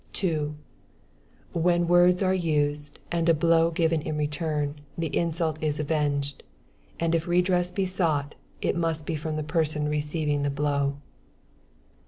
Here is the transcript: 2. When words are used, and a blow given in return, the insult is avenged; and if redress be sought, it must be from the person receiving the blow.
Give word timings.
2. 0.13 0.55
When 1.53 1.87
words 1.87 2.23
are 2.23 2.33
used, 2.33 2.97
and 3.11 3.29
a 3.29 3.35
blow 3.35 3.69
given 3.69 4.01
in 4.01 4.17
return, 4.17 4.81
the 4.97 5.15
insult 5.15 5.61
is 5.61 5.79
avenged; 5.79 6.41
and 6.99 7.13
if 7.13 7.27
redress 7.27 7.69
be 7.69 7.85
sought, 7.85 8.33
it 8.63 8.75
must 8.75 9.05
be 9.05 9.13
from 9.15 9.35
the 9.35 9.43
person 9.43 9.87
receiving 9.87 10.41
the 10.41 10.49
blow. 10.49 10.97